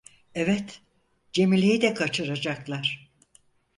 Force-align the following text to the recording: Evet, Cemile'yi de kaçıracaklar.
Evet, 0.35 0.81
Cemile'yi 1.33 1.81
de 1.81 1.93
kaçıracaklar. 1.93 3.11